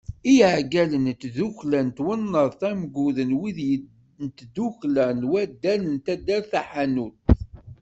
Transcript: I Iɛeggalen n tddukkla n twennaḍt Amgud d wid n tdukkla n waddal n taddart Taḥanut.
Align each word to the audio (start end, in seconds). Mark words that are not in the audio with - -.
I 0.31 0.33
Iɛeggalen 0.39 1.05
n 1.13 1.17
tddukkla 1.21 1.79
n 1.87 1.89
twennaḍt 1.97 2.61
Amgud 2.69 3.17
d 3.29 3.31
wid 3.39 3.59
n 4.23 4.25
tdukkla 4.37 5.05
n 5.17 5.21
waddal 5.31 5.81
n 5.93 5.95
taddart 6.05 6.49
Taḥanut. 6.51 7.23